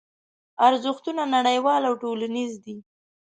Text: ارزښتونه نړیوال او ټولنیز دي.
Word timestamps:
ارزښتونه 0.67 1.23
نړیوال 1.35 1.81
او 1.89 1.93
ټولنیز 2.03 2.51
دي. 2.65 2.77